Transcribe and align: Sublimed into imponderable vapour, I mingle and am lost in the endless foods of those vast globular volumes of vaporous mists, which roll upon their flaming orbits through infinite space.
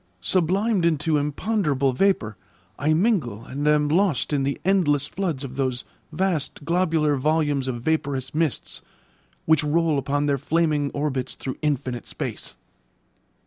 Sublimed 0.19 0.83
into 0.83 1.17
imponderable 1.17 1.93
vapour, 1.93 2.35
I 2.79 2.91
mingle 2.91 3.45
and 3.45 3.67
am 3.67 3.87
lost 3.87 4.33
in 4.33 4.41
the 4.41 4.59
endless 4.65 5.05
foods 5.05 5.43
of 5.43 5.57
those 5.57 5.83
vast 6.11 6.65
globular 6.65 7.17
volumes 7.17 7.67
of 7.67 7.83
vaporous 7.83 8.33
mists, 8.33 8.81
which 9.45 9.63
roll 9.63 9.99
upon 9.99 10.25
their 10.25 10.39
flaming 10.39 10.89
orbits 10.95 11.35
through 11.35 11.59
infinite 11.61 12.07
space. 12.07 12.57